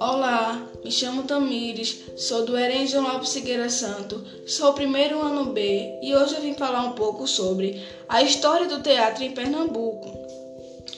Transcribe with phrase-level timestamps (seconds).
[0.00, 5.98] Olá, me chamo Tamires, sou do Erenjo Lopes Figueira Santo, sou o primeiro ano B
[6.02, 10.10] e hoje eu vim falar um pouco sobre a história do teatro em Pernambuco.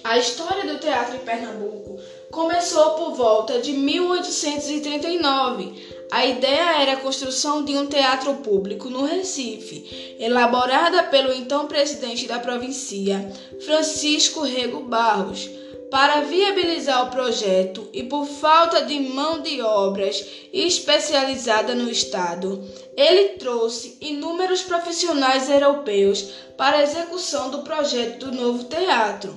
[0.05, 1.99] A história do teatro em Pernambuco
[2.31, 5.97] começou por volta de 1839.
[6.11, 12.27] A ideia era a construção de um teatro público no Recife, elaborada pelo então presidente
[12.27, 13.33] da província,
[13.65, 15.49] Francisco Rego Barros.
[15.91, 22.63] Para viabilizar o projeto e por falta de mão de obras especializada no Estado,
[22.97, 29.37] ele trouxe inúmeros profissionais europeus para a execução do projeto do novo teatro.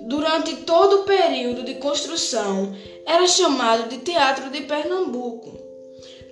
[0.00, 5.66] Durante todo o período de construção, era chamado de Teatro de Pernambuco.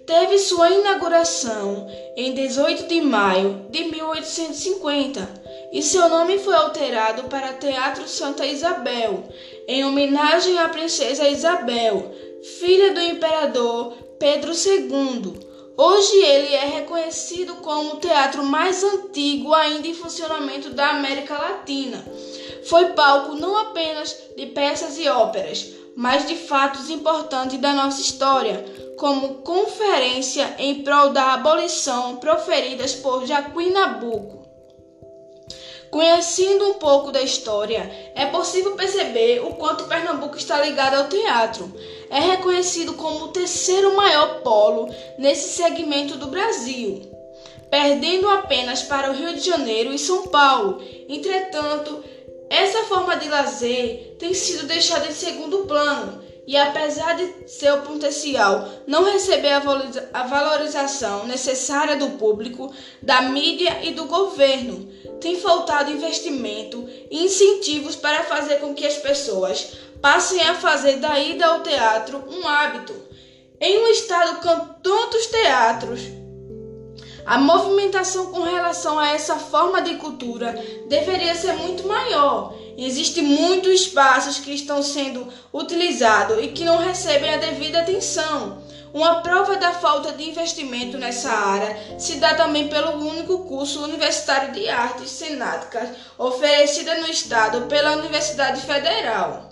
[0.07, 5.27] Teve sua inauguração em 18 de maio de 1850
[5.73, 9.25] e seu nome foi alterado para Teatro Santa Isabel,
[9.67, 12.15] em homenagem à princesa Isabel,
[12.59, 15.55] filha do imperador Pedro II.
[15.77, 22.05] Hoje ele é reconhecido como o teatro mais antigo ainda em funcionamento da América Latina.
[22.67, 28.65] Foi palco não apenas de peças e óperas, mas de fatos importantes da nossa história,
[28.97, 34.45] como conferência em prol da abolição proferidas por Jaquim Nabuco.
[35.95, 41.73] Conhecendo um pouco da história, é possível perceber o quanto Pernambuco está ligado ao teatro.
[42.11, 47.01] É reconhecido como o terceiro maior polo nesse segmento do Brasil,
[47.71, 50.83] perdendo apenas para o Rio de Janeiro e São Paulo.
[51.09, 52.03] Entretanto,
[52.51, 58.69] essa forma de lazer tem sido deixada em segundo plano e, apesar de seu potencial
[58.87, 59.53] não receber
[60.13, 64.89] a valorização necessária do público, da mídia e do governo,
[65.21, 71.19] tem faltado investimento e incentivos para fazer com que as pessoas passem a fazer da
[71.19, 72.95] ida ao teatro um hábito.
[73.61, 76.01] Em um estado com tantos teatros,
[77.25, 80.53] a movimentação com relação a essa forma de cultura
[80.89, 82.54] deveria ser muito maior.
[82.77, 88.63] Existem muitos espaços que estão sendo utilizados e que não recebem a devida atenção.
[88.93, 94.53] Uma prova da falta de investimento nessa área se dá também pelo único curso universitário
[94.53, 99.51] de artes cenáticas oferecida no estado pela Universidade Federal.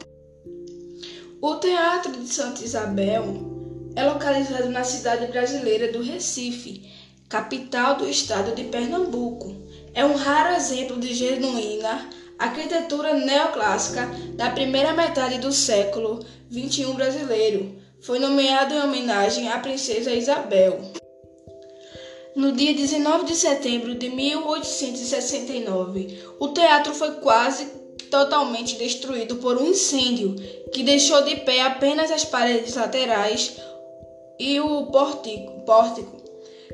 [1.41, 3.53] O Teatro de Santa Isabel
[3.97, 6.89] é localizado na cidade brasileira do Recife,
[7.29, 9.57] capital do estado de Pernambuco.
[9.93, 12.09] É um raro exemplo de genuína
[12.43, 16.19] arquitetura neoclássica da primeira metade do século
[16.51, 20.81] XXI brasileiro foi nomeado em homenagem à princesa Isabel.
[22.35, 27.67] No dia 19 de setembro de 1869, o teatro foi quase
[28.11, 30.35] totalmente destruído por um incêndio
[30.73, 33.57] que deixou de pé apenas as paredes laterais
[34.39, 36.22] e o pórtico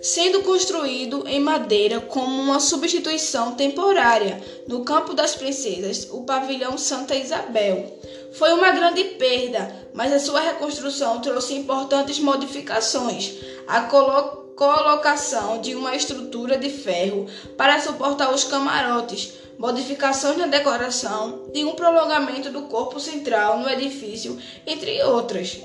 [0.02, 7.14] sendo construído em madeira como uma substituição temporária no Campo das Princesas, o pavilhão Santa
[7.14, 7.98] Isabel.
[8.32, 13.34] Foi uma grande perda, mas a sua reconstrução trouxe importantes modificações.
[13.66, 17.26] A colo colocação de uma estrutura de ferro
[17.56, 24.36] para suportar os camarotes, modificações na decoração e um prolongamento do corpo central no edifício,
[24.66, 25.60] entre outras.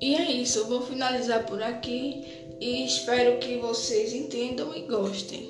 [0.00, 5.48] E é isso, vou finalizar por aqui e espero que vocês entendam e gostem.